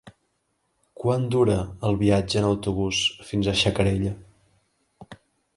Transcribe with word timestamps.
Quant 1.01 1.27
dura 1.35 1.57
el 1.89 1.99
viatge 2.01 2.41
en 2.41 2.49
autobús 2.49 3.05
fins 3.31 3.51
a 3.51 3.57
Xacarella? 3.63 4.19